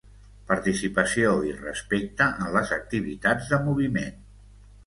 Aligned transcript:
Participació 0.51 1.33
i 1.49 1.53
respecte 1.59 2.31
en 2.47 2.49
les 2.57 2.73
activitats 2.81 3.55
de 3.55 3.61
moviment. 3.67 4.21